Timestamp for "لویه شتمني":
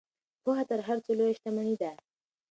1.17-1.75